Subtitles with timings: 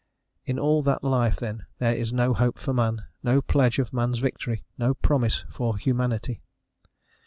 [0.45, 4.17] In all that life, then, there is no hope for man, no pledge of man's
[4.17, 6.41] victory, no promise for humanity.